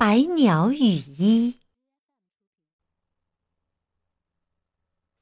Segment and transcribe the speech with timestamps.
[0.00, 1.58] 百鸟羽衣。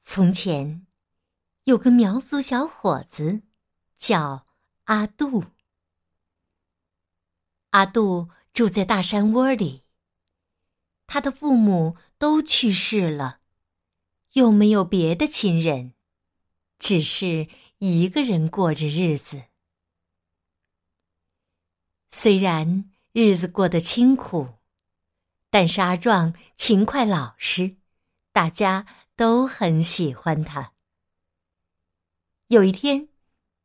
[0.03, 0.85] 从前，
[1.63, 3.41] 有个苗族小伙子，
[3.95, 4.45] 叫
[4.83, 5.45] 阿杜。
[7.71, 9.81] 阿杜住在大山窝里，
[11.07, 13.39] 他的父母都去世了，
[14.33, 15.95] 又没有别的亲人，
[16.77, 17.49] 只是
[17.79, 19.45] 一个人过着日子。
[22.11, 24.56] 虽然日子过得清苦，
[25.59, 27.77] 但是阿壮勤快老实，
[28.31, 30.73] 大家都很喜欢他。
[32.49, 33.09] 有一天，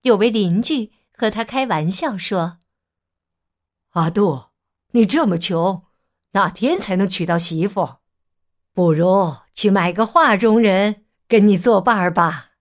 [0.00, 2.60] 有位邻居和他开玩笑说
[3.92, 4.44] ：“阿杜，
[4.92, 5.84] 你这么穷，
[6.30, 7.96] 哪天才能娶到媳妇？
[8.72, 12.52] 不如去买个画中人跟你作伴儿吧。”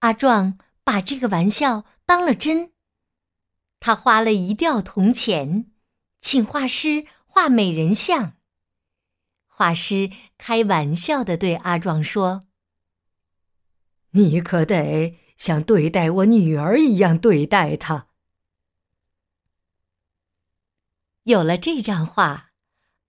[0.00, 2.74] 阿壮把这个玩笑当了真。
[3.80, 5.69] 他花了一吊铜钱，
[6.20, 8.34] 请画师画美人像。
[9.46, 12.46] 画师开玩笑的对阿壮说
[14.12, 18.08] ：“你可得像对待我女儿一样对待她。”
[21.24, 22.52] 有了这张画，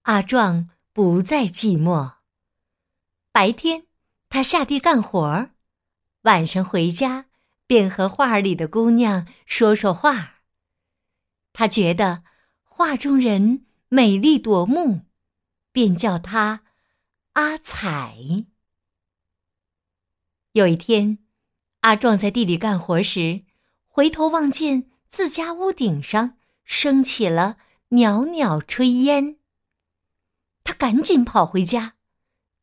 [0.04, 2.16] 阿壮不再寂寞。
[3.32, 3.88] 白天
[4.30, 5.50] 他下地干活
[6.23, 7.28] 晚上回家
[7.66, 10.42] 便和画里的姑娘说说话。
[11.54, 12.23] 他觉得
[12.84, 15.02] 画中人美丽夺目，
[15.72, 16.64] 便叫她
[17.34, 18.16] 阿彩。
[20.54, 21.20] 有一天，
[21.82, 23.44] 阿壮在地里干活时，
[23.88, 27.58] 回头望见自家屋顶上升起了
[27.90, 29.38] 袅袅炊烟。
[30.64, 31.94] 他赶紧跑回家，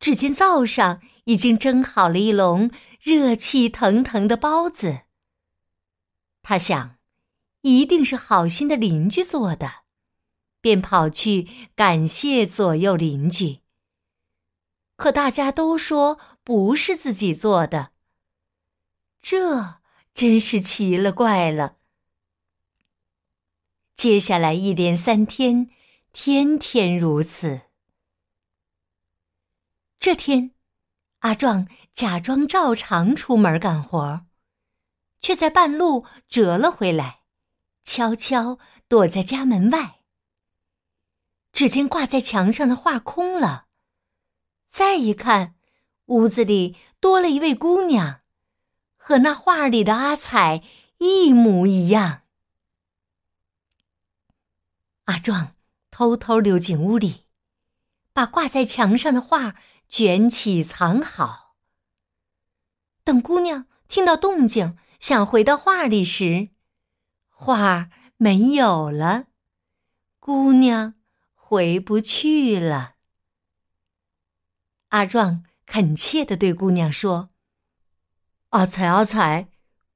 [0.01, 5.03] 只见灶上已经蒸好了一笼热气腾腾的包子。
[6.43, 6.99] 他想。
[7.63, 9.83] 一定是好心的邻居做的，
[10.61, 13.61] 便跑去感谢左右邻居。
[14.97, 17.93] 可大家都说不是自己做的，
[19.23, 19.77] 这
[20.13, 21.77] 真是奇了怪了。
[23.95, 25.71] 接下来一连三天，
[26.13, 27.63] 天天如此。
[30.01, 30.53] 这天，
[31.21, 34.27] 阿壮假装照常出门干活，
[35.21, 37.21] 却在半路折了回来。
[37.85, 39.98] 悄悄躲在家门外。
[41.59, 43.67] 只见挂在墙上的画空了，
[44.69, 45.57] 再一看，
[46.05, 48.21] 屋子里多了一位姑娘，
[48.95, 50.63] 和那画里的阿彩
[50.99, 52.23] 一模一样。
[55.07, 55.57] 阿壮
[55.91, 57.25] 偷偷溜进屋里，
[58.13, 59.57] 把挂在墙上的画
[59.89, 61.57] 卷起藏好。
[63.03, 66.51] 等姑娘听到动静，想回到画里时，
[67.29, 69.25] 画没有了，
[70.21, 70.95] 姑娘
[71.49, 72.97] 回不去了。
[74.89, 77.31] 阿壮恳切的对姑娘说
[78.51, 79.49] ：“阿彩，阿彩，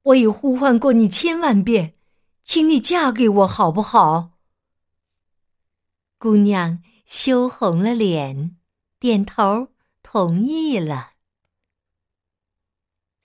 [0.05, 1.95] 我已呼唤过你千万遍，
[2.43, 4.39] 请你嫁给我好不好？”
[6.17, 8.57] 姑娘羞红了脸，
[8.99, 9.69] 点头
[10.03, 11.11] 同意了。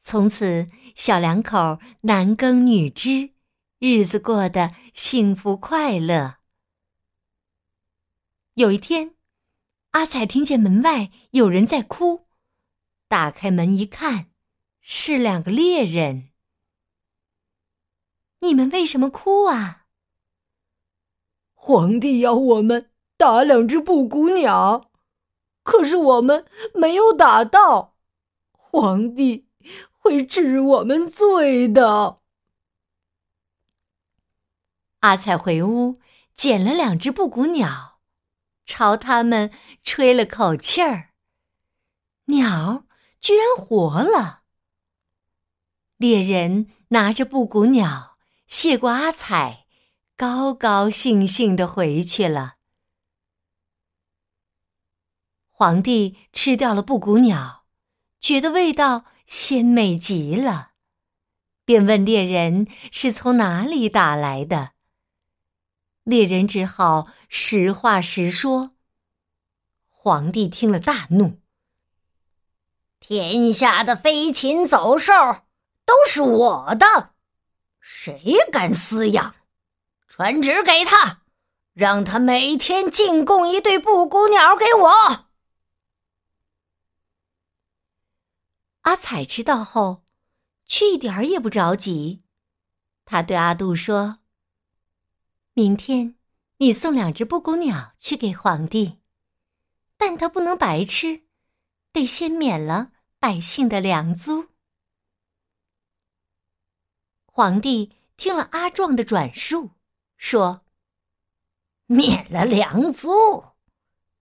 [0.01, 3.31] 从此，小两口男耕女织。
[3.79, 6.36] 日子过得幸福快乐。
[8.57, 9.13] 有一天，
[9.91, 12.25] 阿彩听见门外有人在哭，
[13.07, 14.31] 打开门一看，
[14.81, 16.31] 是两个猎人。
[18.39, 19.85] 你们为什么哭啊？
[21.53, 24.89] 皇帝要我们打两只布谷鸟，
[25.61, 26.43] 可是我们
[26.73, 27.95] 没有打到，
[28.53, 29.47] 皇帝
[29.91, 32.21] 会治我们罪的。
[35.01, 35.97] 阿彩回屋
[36.35, 37.96] 捡了两只布谷鸟，
[38.67, 39.49] 朝他们
[39.81, 41.13] 吹了口气儿，
[42.25, 42.85] 鸟
[43.19, 44.43] 居然活了。
[45.95, 49.65] 猎人拿着布谷鸟谢过阿彩，
[50.15, 52.57] 高高兴兴的回去了。
[55.49, 57.65] 皇帝吃掉了布谷鸟，
[58.19, 60.73] 觉得味道鲜美极了，
[61.65, 64.73] 便问猎人是从哪里打来的。
[66.07, 68.71] 猎人只好实话实说。
[69.89, 71.41] 皇帝听了大怒
[73.01, 75.11] ：“天下的飞禽走兽
[75.85, 77.13] 都是我的，
[77.81, 79.35] 谁敢私养？
[80.07, 81.23] 传旨给他，
[81.73, 85.27] 让他每天进贡一对布谷鸟给我。”
[88.87, 90.05] 阿彩知道后，
[90.65, 92.23] 却一点儿也不着急。
[93.03, 94.19] 他对阿杜说。
[95.57, 96.13] 明天，
[96.57, 98.99] 你送两只布谷鸟去给皇帝，
[99.97, 101.23] 但他不能白吃，
[101.91, 104.49] 得先免了百姓的粮租。”
[107.25, 109.71] 皇帝听了阿壮的转述，
[110.15, 110.63] 说
[111.87, 113.09] ：“免了粮租，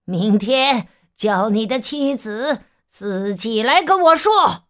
[0.05, 4.69] 明天叫你的妻子自己来跟我说。”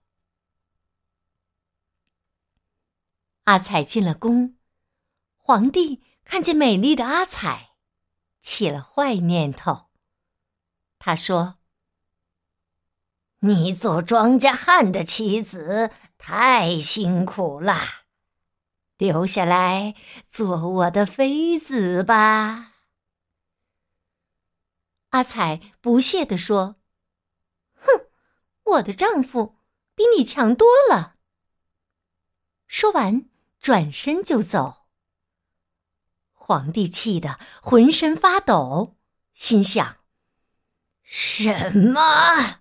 [3.46, 4.56] 阿彩进了宫，
[5.36, 7.70] 皇帝看见美丽的阿彩，
[8.40, 9.86] 起了坏念头。
[10.98, 11.58] 他说
[13.40, 17.78] ：“你做庄稼汉的妻子太辛苦了。”
[18.98, 19.94] 留下来
[20.28, 22.72] 做我的妃子吧。”
[25.10, 26.76] 阿彩不屑地说
[27.78, 28.08] ，“哼，
[28.64, 29.58] 我的丈夫
[29.94, 31.16] 比你强多了。”
[32.66, 33.30] 说完，
[33.60, 34.85] 转身就走。
[36.46, 38.96] 皇帝气得浑身发抖，
[39.34, 39.96] 心想
[41.02, 42.60] ：“什么？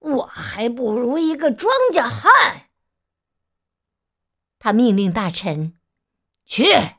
[0.00, 2.70] 我还不如一个庄稼汉。”
[4.58, 5.78] 他命令大臣
[6.44, 6.96] ：“去，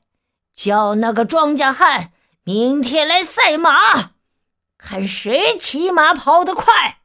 [0.53, 4.13] 叫那个庄稼汉明天来赛马，
[4.77, 7.01] 看谁骑马跑得快。”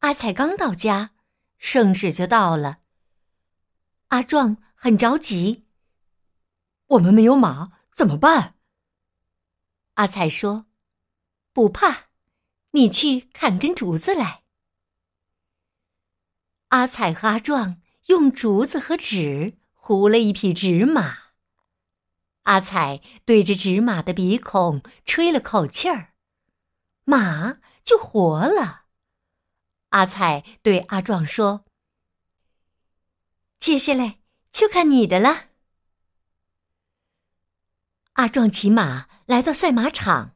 [0.00, 1.10] 阿彩刚到家，
[1.58, 2.78] 圣旨就到了。
[4.08, 5.63] 阿壮很着急
[6.86, 8.56] ：“我们没有马，怎么办？”
[9.94, 10.66] 阿彩说
[11.52, 12.08] ：“不怕，
[12.72, 14.42] 你去砍根竹子来。”
[16.68, 21.18] 阿彩和阿壮用竹子和纸糊了一匹纸马。
[22.42, 26.14] 阿彩对着纸马的鼻孔吹了口气儿，
[27.04, 28.86] 马就活了。
[29.90, 31.64] 阿彩对阿壮说
[33.60, 34.18] ：“接下来
[34.50, 35.50] 就看你的了。”
[38.14, 40.34] 阿壮骑马来到赛马场，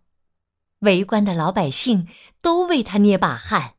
[0.80, 2.08] 围观的老百姓
[2.40, 3.74] 都为他捏把汗。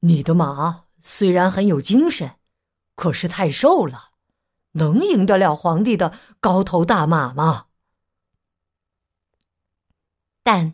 [0.00, 0.84] 你的马。
[1.06, 2.36] 虽然很有精神，
[2.94, 4.12] 可是太瘦了，
[4.72, 7.66] 能赢得了皇帝的高头大马吗？
[10.42, 10.72] 但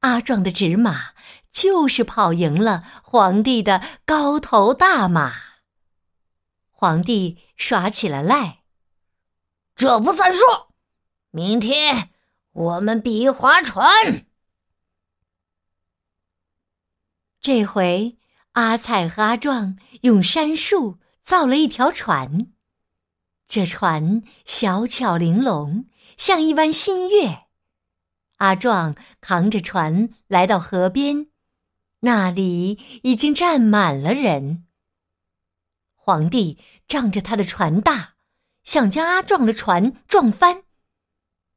[0.00, 1.14] 阿壮的纸马
[1.50, 5.32] 就是跑赢了皇帝的高头大马。
[6.70, 8.64] 皇帝耍起了赖，
[9.74, 10.42] 这不算数。
[11.30, 12.10] 明天
[12.52, 14.26] 我们比划船。
[17.40, 18.16] 这回。
[18.54, 22.52] 阿彩和阿壮用杉树造了一条船，
[23.46, 25.86] 这船小巧玲珑，
[26.16, 27.46] 像一弯新月。
[28.38, 31.28] 阿壮扛着船来到河边，
[32.00, 34.66] 那里已经站满了人。
[35.94, 38.14] 皇帝仗着他的船大，
[38.64, 40.64] 想将阿壮的船撞翻，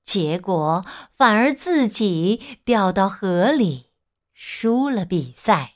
[0.04, 0.86] 结果
[1.18, 3.88] 反而自己掉到河里，
[4.34, 5.76] 输了比赛。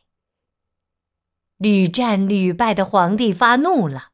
[1.57, 4.09] 屡战屡败的皇帝发怒了。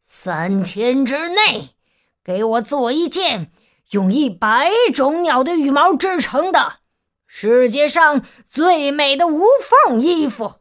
[0.00, 1.76] 三天之内，
[2.24, 3.52] 给我做一件
[3.90, 6.80] 用一百种鸟的羽毛织成的
[7.26, 9.44] 世界上最美的无
[9.86, 10.60] 缝衣服。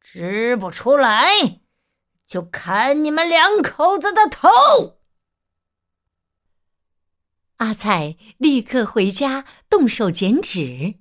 [0.00, 1.60] 织不出来，
[2.26, 4.48] 就砍你们两口子的头。
[7.62, 10.96] 阿彩立刻回家动手剪纸。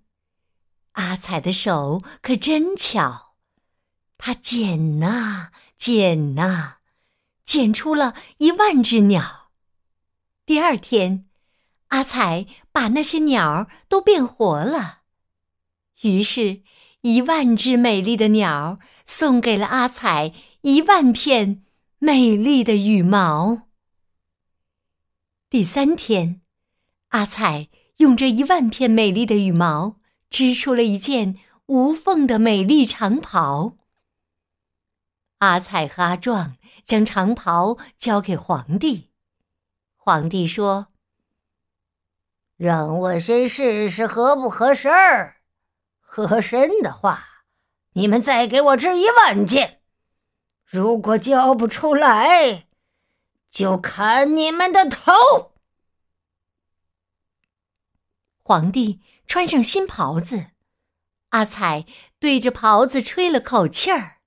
[0.91, 3.33] 阿彩的手可真巧。
[4.19, 6.75] 他剪呐剪呐，
[7.43, 9.49] 剪出了一万只鸟。
[10.45, 11.27] 第二天，
[11.87, 14.99] 阿彩把那些鸟都变活了，
[16.03, 16.61] 于是，
[17.01, 18.77] 一万只美丽的鸟
[19.07, 21.63] 送给了阿彩一万片
[21.97, 23.63] 美丽的羽毛。
[25.49, 26.41] 第三天，
[27.11, 29.97] 阿彩用这一万片美丽的羽毛
[30.29, 33.75] 织出了一件无缝的美丽长袍。
[35.39, 39.09] 阿彩和阿壮将长袍交给皇帝，
[39.97, 40.87] 皇帝说
[42.55, 45.41] ：“让我先试试合不合身儿，
[45.99, 47.27] 合身的话，
[47.93, 49.79] 你们再给我织一万件；
[50.63, 52.67] 如果交不出来，
[53.49, 55.50] 就砍你们的头。”
[58.51, 60.47] 皇帝穿上新袍子，
[61.29, 61.85] 阿彩
[62.19, 64.17] 对着袍子吹了口气儿。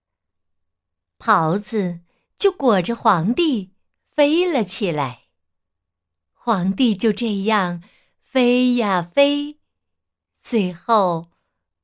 [1.18, 2.00] 袍子
[2.38, 3.74] 就裹着皇帝
[4.16, 5.24] 飞了起来，
[6.32, 7.82] 皇帝就这样
[8.22, 9.58] 飞呀飞，
[10.40, 11.28] 最后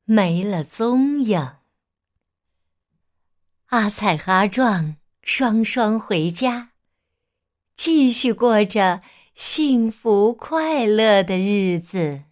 [0.05, 1.57] 没了踪影。
[3.67, 6.71] 阿彩和阿壮双双回家，
[7.77, 9.03] 继续过着
[9.35, 12.25] 幸福快乐的日子。